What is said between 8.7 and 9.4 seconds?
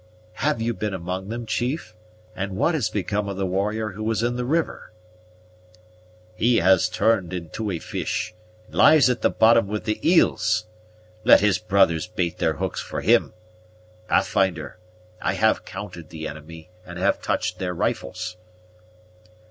lies at the